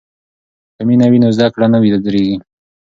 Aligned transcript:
که 0.75 0.81
مینه 0.87 1.05
وي 1.11 1.19
نو 1.23 1.29
زده 1.37 1.47
کړه 1.53 1.67
نه 1.73 1.77
ودریږي. 1.81 2.37